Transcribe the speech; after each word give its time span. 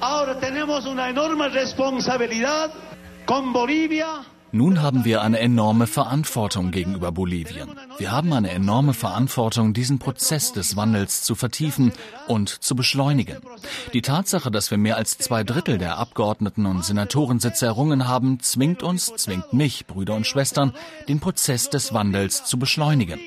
Ahora 0.00 0.38
tenemos 0.38 0.86
una 0.86 1.08
enorme 1.08 1.48
responsabilidad 1.48 2.70
con 3.26 3.52
Bolivia 3.52 4.24
nun 4.50 4.80
haben 4.80 5.04
wir 5.04 5.20
eine 5.20 5.40
enorme 5.40 5.86
Verantwortung 5.86 6.70
gegenüber 6.70 7.12
Bolivien. 7.12 7.78
Wir 7.98 8.12
haben 8.12 8.32
eine 8.32 8.50
enorme 8.50 8.94
Verantwortung, 8.94 9.74
diesen 9.74 9.98
Prozess 9.98 10.54
des 10.54 10.74
Wandels 10.74 11.22
zu 11.22 11.34
vertiefen 11.34 11.92
und 12.28 12.48
zu 12.48 12.74
beschleunigen. 12.74 13.36
Die 13.92 14.00
Tatsache, 14.00 14.50
dass 14.50 14.70
wir 14.70 14.78
mehr 14.78 14.96
als 14.96 15.18
zwei 15.18 15.44
Drittel 15.44 15.76
der 15.76 15.98
Abgeordneten 15.98 16.64
und 16.64 16.82
Senatorensitze 16.82 17.66
errungen 17.66 18.08
haben, 18.08 18.40
zwingt 18.40 18.82
uns, 18.82 19.12
zwingt 19.16 19.52
mich, 19.52 19.86
Brüder 19.86 20.14
und 20.14 20.26
Schwestern, 20.26 20.72
den 21.08 21.20
Prozess 21.20 21.68
des 21.68 21.92
Wandels 21.92 22.46
zu 22.46 22.58
beschleunigen. 22.58 23.20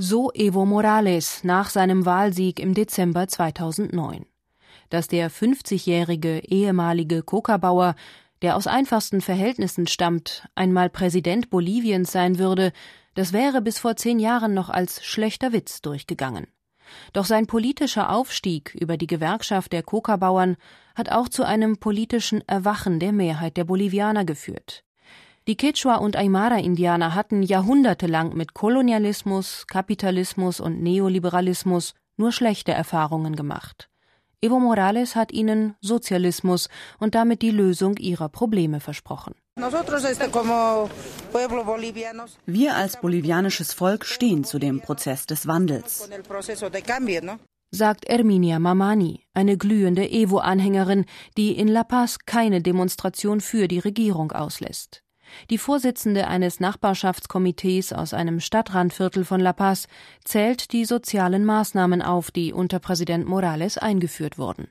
So 0.00 0.30
Evo 0.32 0.64
Morales 0.64 1.44
nach 1.44 1.68
seinem 1.68 2.06
Wahlsieg 2.06 2.60
im 2.60 2.72
Dezember 2.72 3.28
2009 3.28 4.24
dass 4.90 5.08
der 5.08 5.30
50-jährige 5.30 6.40
ehemalige 6.40 7.22
Kokabauer, 7.22 7.94
der 8.42 8.56
aus 8.56 8.66
einfachsten 8.66 9.20
Verhältnissen 9.20 9.86
stammt, 9.86 10.48
einmal 10.54 10.88
Präsident 10.90 11.50
Boliviens 11.50 12.12
sein 12.12 12.38
würde, 12.38 12.72
das 13.14 13.32
wäre 13.32 13.60
bis 13.60 13.78
vor 13.78 13.96
zehn 13.96 14.18
Jahren 14.18 14.54
noch 14.54 14.70
als 14.70 15.04
schlechter 15.04 15.52
Witz 15.52 15.82
durchgegangen. 15.82 16.46
Doch 17.12 17.26
sein 17.26 17.46
politischer 17.46 18.10
Aufstieg 18.10 18.74
über 18.74 18.96
die 18.96 19.06
Gewerkschaft 19.06 19.72
der 19.72 19.82
Kokabauern 19.82 20.56
hat 20.94 21.10
auch 21.10 21.28
zu 21.28 21.44
einem 21.44 21.78
politischen 21.78 22.46
Erwachen 22.48 22.98
der 22.98 23.12
Mehrheit 23.12 23.56
der 23.56 23.64
Bolivianer 23.64 24.24
geführt. 24.24 24.84
Die 25.48 25.56
Quechua- 25.56 25.96
und 25.96 26.14
Aymara-Indianer 26.14 27.14
hatten 27.14 27.42
jahrhundertelang 27.42 28.36
mit 28.36 28.52
Kolonialismus, 28.52 29.66
Kapitalismus 29.66 30.60
und 30.60 30.82
Neoliberalismus 30.82 31.94
nur 32.18 32.32
schlechte 32.32 32.72
Erfahrungen 32.72 33.34
gemacht. 33.34 33.88
Evo 34.42 34.60
Morales 34.60 35.16
hat 35.16 35.32
ihnen 35.32 35.74
Sozialismus 35.80 36.68
und 36.98 37.14
damit 37.14 37.40
die 37.40 37.50
Lösung 37.50 37.96
ihrer 37.96 38.28
Probleme 38.28 38.80
versprochen. 38.80 39.34
Wir 42.46 42.76
als 42.76 43.00
bolivianisches 43.00 43.72
Volk 43.72 44.04
stehen 44.04 44.44
zu 44.44 44.58
dem 44.58 44.82
Prozess 44.82 45.24
des 45.24 45.46
Wandels 45.46 46.10
sagt 47.70 48.06
Erminia 48.06 48.58
Mamani, 48.58 49.26
eine 49.34 49.58
glühende 49.58 50.10
Evo-Anhängerin, 50.10 51.04
die 51.36 51.52
in 51.52 51.68
La 51.68 51.84
Paz 51.84 52.18
keine 52.24 52.62
Demonstration 52.62 53.42
für 53.42 53.68
die 53.68 53.78
Regierung 53.78 54.32
auslässt. 54.32 55.02
Die 55.50 55.58
Vorsitzende 55.58 56.28
eines 56.28 56.60
Nachbarschaftskomitees 56.60 57.92
aus 57.92 58.14
einem 58.14 58.40
Stadtrandviertel 58.40 59.24
von 59.24 59.40
La 59.40 59.52
Paz 59.52 59.88
zählt 60.24 60.72
die 60.72 60.84
sozialen 60.84 61.44
Maßnahmen 61.44 62.02
auf, 62.02 62.30
die 62.30 62.52
unter 62.52 62.78
Präsident 62.78 63.26
Morales 63.26 63.78
eingeführt 63.78 64.38
wurden 64.38 64.68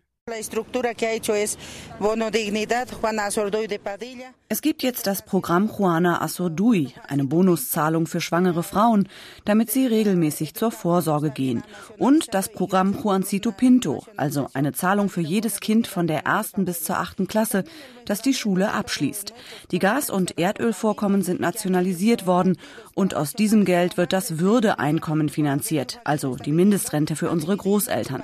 es 4.49 4.61
gibt 4.61 4.83
jetzt 4.83 5.07
das 5.07 5.21
Programm 5.21 5.69
Juana 5.69 6.21
Asordui, 6.21 6.93
eine 7.07 7.23
Bonuszahlung 7.23 8.07
für 8.07 8.19
schwangere 8.19 8.63
Frauen, 8.63 9.07
damit 9.45 9.71
sie 9.71 9.87
regelmäßig 9.87 10.53
zur 10.53 10.71
Vorsorge 10.71 11.29
gehen. 11.29 11.63
Und 11.97 12.33
das 12.33 12.49
Programm 12.49 12.93
Juancito 13.01 13.53
Pinto, 13.53 14.03
also 14.17 14.49
eine 14.53 14.73
Zahlung 14.73 15.07
für 15.07 15.21
jedes 15.21 15.61
Kind 15.61 15.87
von 15.87 16.07
der 16.07 16.25
ersten 16.25 16.65
bis 16.65 16.83
zur 16.83 16.97
achten 16.97 17.29
Klasse, 17.29 17.63
das 18.03 18.21
die 18.21 18.33
Schule 18.33 18.73
abschließt. 18.73 19.33
Die 19.71 19.79
Gas- 19.79 20.09
und 20.09 20.37
Erdölvorkommen 20.37 21.21
sind 21.21 21.39
nationalisiert 21.39 22.25
worden 22.25 22.57
und 22.95 23.15
aus 23.15 23.31
diesem 23.31 23.63
Geld 23.63 23.95
wird 23.95 24.11
das 24.11 24.39
Würdeeinkommen 24.39 25.29
finanziert, 25.29 26.01
also 26.03 26.35
die 26.35 26.51
Mindestrente 26.51 27.15
für 27.15 27.29
unsere 27.29 27.55
Großeltern. 27.55 28.23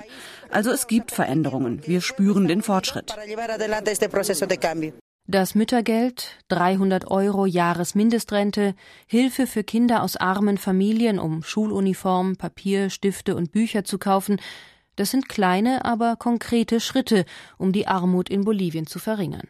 Also 0.54 0.70
es 0.70 0.86
gibt 0.86 1.10
Veränderungen. 1.10 1.84
Wir 1.84 2.00
spüren 2.00 2.46
den 2.46 2.62
Fortschritt. 2.62 3.12
Das 5.26 5.54
Müttergeld, 5.56 6.38
300 6.48 7.10
Euro 7.10 7.46
Jahresmindestrente, 7.46 8.76
Hilfe 9.08 9.48
für 9.48 9.64
Kinder 9.64 10.04
aus 10.04 10.14
armen 10.16 10.56
Familien, 10.56 11.18
um 11.18 11.42
Schuluniform, 11.42 12.36
Papier, 12.36 12.88
Stifte 12.90 13.34
und 13.34 13.50
Bücher 13.50 13.82
zu 13.82 13.98
kaufen, 13.98 14.40
das 14.94 15.10
sind 15.10 15.28
kleine, 15.28 15.84
aber 15.84 16.14
konkrete 16.14 16.78
Schritte, 16.78 17.24
um 17.58 17.72
die 17.72 17.88
Armut 17.88 18.28
in 18.28 18.44
Bolivien 18.44 18.86
zu 18.86 19.00
verringern. 19.00 19.48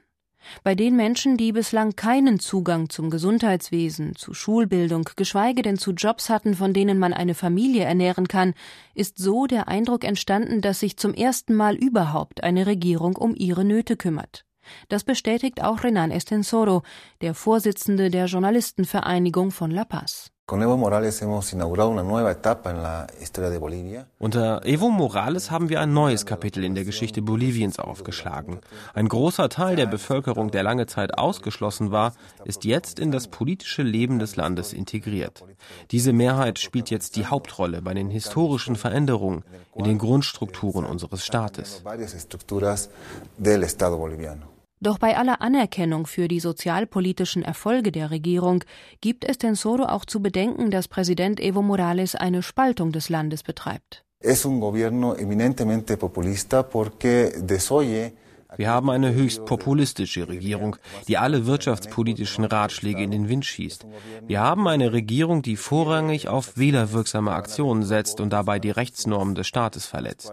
Bei 0.62 0.75
den 0.75 0.97
Menschen, 0.97 1.37
die 1.37 1.53
bislang 1.53 1.97
keinen 1.97 2.38
Zugang 2.41 2.88
zum 2.88 3.10
Gesundheitswesen, 3.10 4.16
zu 4.16 4.34
Schulbildung, 4.34 5.09
geschweige 5.16 5.62
denn 5.62 5.78
zu 5.78 5.93
Jobs 5.93 6.28
hatten, 6.31 6.55
von 6.55 6.72
denen 6.72 6.99
man 6.99 7.12
eine 7.12 7.34
Familie 7.34 7.84
ernähren 7.84 8.28
kann, 8.28 8.54
ist 8.94 9.19
so 9.19 9.47
der 9.47 9.69
Eindruck 9.69 10.04
entstanden, 10.04 10.60
dass 10.60 10.81
sich 10.81 10.97
zum 10.97 11.15
ersten 11.15 11.54
Mal 11.54 11.75
überhaupt 11.77 12.43
eine 12.43 12.66
Regierung 12.66 13.16
um 13.16 13.34
ihre 13.37 13.65
Nöte 13.65 13.97
kümmert. 13.97 14.44
Das 14.88 15.04
bestätigt 15.04 15.62
auch 15.62 15.84
Renan 15.84 16.10
Estensoro, 16.10 16.83
der 17.21 17.34
Vorsitzende 17.34 18.10
der 18.10 18.27
Journalistenvereinigung 18.27 19.50
von 19.50 19.71
La 19.71 19.84
Paz. 19.84 20.34
Unter 24.19 24.66
Evo 24.66 24.91
Morales 24.91 25.50
haben 25.50 25.71
wir 25.71 25.81
ein 25.81 25.94
neues 25.94 26.27
Kapitel 26.27 26.65
in 26.65 26.75
der 26.75 26.84
Geschichte 26.84 27.22
Boliviens 27.22 27.78
aufgeschlagen. 27.78 28.60
Ein 28.93 29.09
großer 29.09 29.49
Teil 29.49 29.77
der 29.77 29.87
Bevölkerung, 29.87 30.50
der 30.50 30.62
lange 30.62 30.84
Zeit 30.84 31.16
ausgeschlossen 31.16 31.93
war, 31.93 32.12
ist 32.44 32.66
jetzt 32.66 32.99
in 32.99 33.10
das 33.10 33.28
politische 33.28 33.83
Leben 33.83 34.19
des 34.19 34.37
Landes 34.37 34.75
integriert. 34.75 35.43
Diese 35.93 36.12
Mehrheit 36.12 36.59
spielt 36.59 36.91
jetzt 36.91 37.16
die 37.16 37.25
Hauptrolle 37.25 37.81
bei 37.81 37.94
den 37.94 38.10
historischen 38.10 38.77
Veränderungen 38.77 39.44
in 39.75 39.84
den 39.84 39.97
Grundstrukturen 39.97 40.84
unseres 40.84 41.25
Staates. 41.25 41.83
Doch 44.84 44.99
bei 44.99 45.17
aller 45.17 45.41
Anerkennung 45.41 46.06
für 46.06 46.28
die 46.28 46.41
sozialpolitischen 46.41 47.43
Erfolge 47.43 47.91
der 47.91 48.11
Regierung 48.11 48.65
gibt 49.00 49.25
es 49.25 49.39
Tensoro 49.39 49.84
auch 49.84 50.05
zu 50.05 50.21
bedenken, 50.21 50.71
dass 50.71 50.89
Präsident 50.89 51.41
Evo 51.41 51.62
Morales 51.62 52.15
eine 52.15 52.43
Spaltung 52.43 52.93
des 52.93 53.09
Landes 53.09 53.43
betreibt. 53.43 54.05
Es 54.21 54.45
un 54.45 54.61
gobierno 54.61 55.15
eminentemente 55.15 55.97
populista 55.97 56.62
porque 56.62 57.33
desoye 57.39 58.12
wir 58.56 58.70
haben 58.70 58.91
eine 58.91 59.12
höchst 59.15 59.44
populistische 59.44 60.28
Regierung, 60.28 60.76
die 61.09 61.19
alle 61.19 61.47
wirtschaftspolitischen 61.47 62.44
Ratschläge 62.44 63.03
in 63.03 63.10
den 63.10 63.28
Wind 63.28 63.44
schießt. 63.44 63.87
Wir 64.26 64.41
haben 64.41 64.69
eine 64.69 64.92
Regierung, 64.92 65.42
die 65.42 65.56
vorrangig 65.56 66.28
auf 66.28 66.56
wählerwirksame 66.56 67.32
Aktionen 67.32 67.82
setzt 67.82 68.20
und 68.20 68.31
dabei 68.31 68.59
die 68.59 68.70
Rechtsnormen 68.70 69.34
des 69.34 69.47
Staates 69.47 69.87
verletzt. 69.87 70.32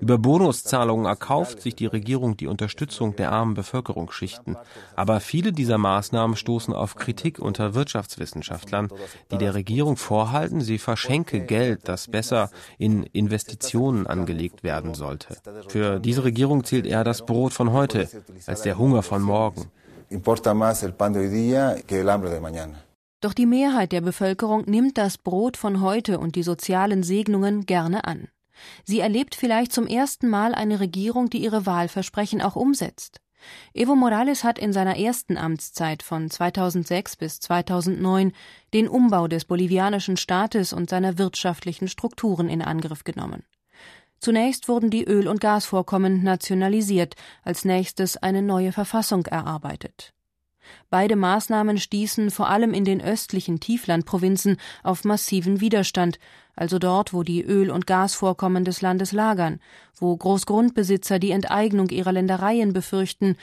Über 0.00 0.18
Bonuszahlungen 0.18 1.06
erkauft 1.06 1.60
sich 1.60 1.74
die 1.74 1.86
Regierung 1.86 2.36
die 2.36 2.46
Unterstützung 2.46 3.16
der 3.16 3.32
armen 3.32 3.54
Bevölkerungsschichten. 3.54 4.56
Aber 4.96 5.20
viele 5.20 5.52
dieser 5.52 5.78
Maßnahmen 5.78 6.36
stoßen 6.36 6.74
auf 6.74 6.96
Kritik 6.96 7.38
unter 7.38 7.74
Wirtschaftswissenschaftlern, 7.74 8.88
die 9.30 9.38
der 9.38 9.54
Regierung 9.54 9.96
vorhalten, 9.96 10.60
sie 10.60 10.78
verschenke 10.78 11.40
Geld, 11.40 11.80
das 11.84 12.08
besser 12.08 12.50
in 12.78 13.02
Investitionen 13.04 14.06
angelegt 14.06 14.62
werden 14.62 14.94
sollte. 14.94 15.36
Für 15.68 16.00
diese 16.00 16.24
Regierung 16.24 16.64
zählt 16.64 16.86
eher 16.86 17.04
das 17.04 17.24
Brot 17.24 17.52
von 17.58 17.72
heute 17.72 18.08
als 18.46 18.62
der 18.62 18.78
Hunger 18.78 19.02
von 19.02 19.20
morgen. 19.20 19.66
Doch 23.20 23.34
die 23.34 23.46
Mehrheit 23.46 23.90
der 23.90 24.00
Bevölkerung 24.00 24.62
nimmt 24.66 24.96
das 24.96 25.18
Brot 25.18 25.56
von 25.56 25.80
heute 25.80 26.20
und 26.20 26.36
die 26.36 26.44
sozialen 26.44 27.02
Segnungen 27.02 27.66
gerne 27.66 28.04
an. 28.04 28.28
Sie 28.84 29.00
erlebt 29.00 29.34
vielleicht 29.34 29.72
zum 29.72 29.88
ersten 29.88 30.28
Mal 30.28 30.54
eine 30.54 30.78
Regierung, 30.78 31.30
die 31.30 31.42
ihre 31.42 31.66
Wahlversprechen 31.66 32.40
auch 32.40 32.54
umsetzt. 32.54 33.20
Evo 33.74 33.96
Morales 33.96 34.44
hat 34.44 34.60
in 34.60 34.72
seiner 34.72 34.96
ersten 34.96 35.36
Amtszeit 35.36 36.04
von 36.04 36.30
2006 36.30 37.16
bis 37.16 37.40
2009 37.40 38.32
den 38.72 38.86
Umbau 38.86 39.26
des 39.26 39.44
bolivianischen 39.44 40.16
Staates 40.16 40.72
und 40.72 40.88
seiner 40.88 41.18
wirtschaftlichen 41.18 41.88
Strukturen 41.88 42.48
in 42.48 42.62
Angriff 42.62 43.02
genommen. 43.02 43.42
Zunächst 44.20 44.68
wurden 44.68 44.90
die 44.90 45.04
Öl- 45.04 45.28
und 45.28 45.40
Gasvorkommen 45.40 46.22
nationalisiert, 46.22 47.14
als 47.44 47.64
nächstes 47.64 48.16
eine 48.16 48.42
neue 48.42 48.72
Verfassung 48.72 49.26
erarbeitet. 49.26 50.12
Beide 50.90 51.16
Maßnahmen 51.16 51.78
stießen 51.78 52.30
vor 52.30 52.48
allem 52.48 52.74
in 52.74 52.84
den 52.84 53.00
östlichen 53.00 53.60
Tieflandprovinzen 53.60 54.58
auf 54.82 55.04
massiven 55.04 55.60
Widerstand, 55.60 56.18
also 56.56 56.78
dort, 56.78 57.12
wo 57.12 57.22
die 57.22 57.42
Öl- 57.42 57.70
und 57.70 57.86
Gasvorkommen 57.86 58.64
des 58.64 58.82
Landes 58.82 59.12
lagern, 59.12 59.60
wo 59.94 60.16
Großgrundbesitzer 60.16 61.18
die 61.18 61.30
Enteignung 61.30 61.88
ihrer 61.88 62.12
Ländereien 62.12 62.72
befürchten 62.72 63.36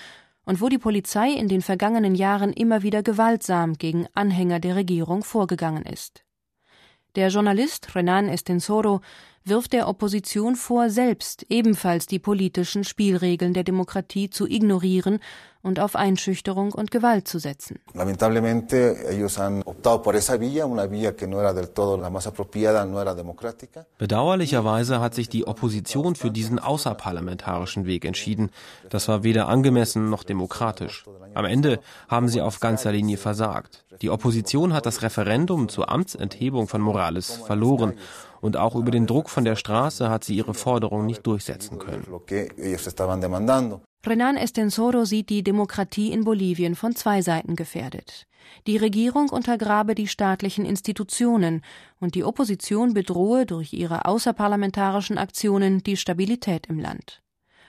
und 0.45 0.61
wo 0.61 0.69
die 0.69 0.77
Polizei 0.77 1.31
in 1.31 1.47
den 1.47 1.61
vergangenen 1.61 2.15
Jahren 2.15 2.53
immer 2.53 2.83
wieder 2.83 3.01
gewaltsam 3.01 3.73
gegen 3.73 4.07
Anhänger 4.13 4.59
der 4.59 4.75
Regierung 4.75 5.23
vorgegangen 5.23 5.83
ist. 5.83 6.23
Der 7.15 7.29
Journalist 7.29 7.95
Renan 7.95 8.27
Estensoro 8.27 8.99
wirft 9.45 9.73
der 9.73 9.87
Opposition 9.87 10.55
vor, 10.55 10.89
selbst 10.89 11.45
ebenfalls 11.49 12.07
die 12.07 12.19
politischen 12.19 12.83
Spielregeln 12.83 13.53
der 13.53 13.63
Demokratie 13.63 14.29
zu 14.29 14.47
ignorieren 14.47 15.19
und 15.65 15.79
auf 15.79 15.95
Einschüchterung 15.95 16.73
und 16.73 16.91
Gewalt 16.91 17.27
zu 17.27 17.39
setzen. 17.39 17.79
Bedauerlicherweise 23.97 24.99
hat 24.99 25.15
sich 25.15 25.27
die 25.27 25.47
Opposition 25.47 26.15
für 26.15 26.29
diesen 26.29 26.59
außerparlamentarischen 26.59 27.87
Weg 27.87 28.05
entschieden. 28.05 28.51
Das 28.91 29.07
war 29.07 29.23
weder 29.23 29.47
angemessen 29.47 30.11
noch 30.11 30.23
demokratisch. 30.23 31.05
Am 31.33 31.45
Ende 31.45 31.79
haben 32.07 32.29
sie 32.29 32.41
auf 32.41 32.59
ganzer 32.59 32.91
Linie 32.91 33.17
versagt. 33.17 33.85
Die 34.03 34.11
Opposition 34.11 34.71
hat 34.73 34.85
das 34.85 35.01
Referendum 35.01 35.67
zur 35.67 35.89
Amtsenthebung 35.89 36.67
von 36.67 36.81
Morales 36.81 37.31
verloren 37.31 37.93
und 38.41 38.57
auch 38.57 38.75
über 38.75 38.91
den 38.91 39.07
Druck 39.07 39.31
von 39.31 39.43
der 39.43 39.55
Straße 39.55 40.09
hat 40.09 40.23
sie 40.23 40.35
ihre 40.35 40.53
Forderung 40.53 41.07
nicht 41.07 41.25
durchsetzen 41.25 41.79
können. 41.79 42.05
Renan 44.07 44.37
Estensoro 44.37 45.05
sieht 45.05 45.29
die 45.29 45.43
Demokratie 45.43 46.11
in 46.11 46.25
Bolivien 46.25 46.75
von 46.75 46.95
zwei 46.95 47.21
Seiten 47.21 47.55
gefährdet. 47.55 48.27
Die 48.67 48.77
Regierung 48.77 49.29
untergrabe 49.29 49.95
die 49.95 50.07
staatlichen 50.07 50.63
Institutionen 50.65 51.61
und 51.99 52.13
die 52.13 52.23
Opposition 52.23 52.93
bedrohe 52.93 53.47
durch 53.47 53.73
ihre 53.73 54.05
außerparlamentarischen 54.05 55.17
Aktionen 55.17 55.81
die 55.81 55.97
Stabilität 55.97 56.67
im 56.67 56.79
Land. 56.79 57.23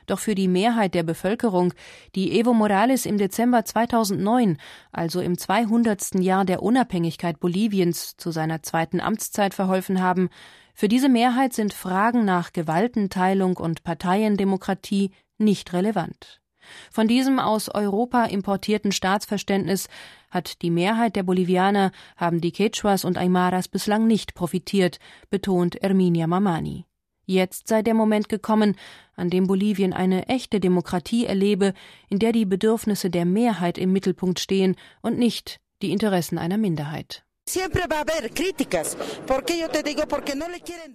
Doch 0.07 0.21
für 0.21 0.35
die 0.35 0.47
Mehrheit 0.47 0.95
der 0.95 1.03
Bevölkerung, 1.03 1.73
die 2.15 2.39
Evo 2.39 2.53
Morales 2.53 3.07
im 3.07 3.19
Dezember 3.19 3.65
2009, 3.65 4.59
also 4.93 5.21
im 5.21 5.37
200. 5.37 6.17
Jahr 6.17 6.45
der 6.45 6.63
Unabhängigkeit 6.63 7.41
Boliviens, 7.41 8.17
zu 8.17 8.31
seiner 8.31 8.63
zweiten 8.63 9.01
Amtszeit 9.01 9.55
verholfen 9.55 10.01
haben, 10.01 10.29
für 10.79 10.89
diese 10.89 11.09
Mehrheit 11.09 11.55
sind 11.55 11.73
Fragen 11.73 12.27
nach 12.27 12.53
Gewaltenteilung 12.53 13.57
und 13.57 13.83
Parteiendemokratie 13.83 15.11
nicht 15.39 15.73
relevant. 15.73 16.43
Von 16.91 17.09
diesem 17.09 17.39
aus 17.39 17.71
Europa 17.71 18.25
importierten 18.27 18.93
Staatsverständnis 18.93 19.89
hat 20.31 20.61
die 20.61 20.69
Mehrheit 20.69 21.17
der 21.17 21.23
Bolivianer, 21.23 21.93
haben 22.19 22.43
die 22.43 22.53
Quechuas 22.53 23.07
und 23.07 23.17
Aymaras 23.17 23.69
bislang 23.69 24.07
nicht 24.07 24.35
profitiert, 24.35 24.99
betont 25.31 25.77
Erminia 25.77 26.27
Mamani. 26.27 26.85
Jetzt 27.25 27.69
sei 27.69 27.81
der 27.81 27.95
Moment 27.95 28.29
gekommen, 28.29 28.77
an 29.15 29.31
dem 29.31 29.47
Bolivien 29.47 29.95
eine 29.95 30.29
echte 30.29 30.61
Demokratie 30.61 31.25
erlebe, 31.25 31.73
in 32.11 32.19
der 32.19 32.33
die 32.33 32.45
Bedürfnisse 32.45 33.09
der 33.09 33.25
Mehrheit 33.25 33.79
im 33.79 33.93
Mittelpunkt 33.93 34.41
stehen 34.41 34.77
und 35.01 35.19
nicht 35.19 35.59
die 35.81 35.91
Interessen 35.91 36.37
einer 36.37 36.59
Minderheit. 36.59 37.26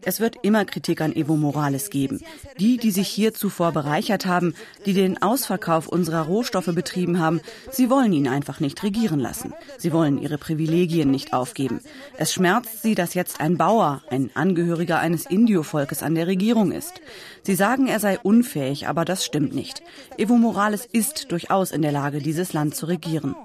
Es 0.04 0.20
wird 0.20 0.36
immer 0.44 0.66
Kritik 0.66 1.02
an 1.02 1.16
Evo 1.16 1.36
Morales 1.36 1.90
geben. 1.90 2.22
Die, 2.60 2.78
die 2.78 2.92
sich 2.92 3.08
hier 3.08 3.34
zuvor 3.34 3.72
bereichert 3.72 4.26
haben, 4.26 4.54
die 4.86 4.94
den 4.94 5.22
Ausverkauf 5.22 5.88
unserer 5.88 6.24
Rohstoffe 6.24 6.70
betrieben 6.76 7.20
haben, 7.20 7.42
sie 7.72 7.90
wollen 7.90 8.14
ihn 8.14 8.28
einfach 8.28 8.60
nicht 8.60 8.84
regieren 8.84 9.20
lassen. 9.20 9.54
Sie 9.78 9.92
wollen 9.94 10.22
ihre 10.22 10.38
Privilegien 10.38 11.10
nicht 11.10 11.34
aufgeben. 11.34 11.80
Es 12.18 12.34
schmerzt 12.34 12.82
sie, 12.82 12.96
dass 12.96 13.14
jetzt 13.14 13.40
ein 13.40 13.58
Bauer, 13.58 14.04
ein 14.10 14.30
Angehöriger 14.36 15.00
eines 15.00 15.26
Indio-Volkes 15.26 16.04
an 16.04 16.16
der 16.16 16.28
Regierung 16.28 16.72
ist. 16.72 17.02
Sie 17.44 17.56
sagen, 17.56 17.88
er 17.88 18.00
sei 18.00 18.20
unfähig, 18.20 18.88
aber 18.88 19.06
das 19.06 19.26
stimmt 19.26 19.56
nicht. 19.56 19.82
Evo 20.18 20.36
Morales 20.36 20.86
ist 20.86 21.32
durchaus 21.32 21.72
in 21.72 21.82
der 21.82 21.92
Lage, 21.92 22.20
dieses 22.20 22.54
Land 22.54 22.76
zu 22.76 22.86
regieren. 22.86 23.36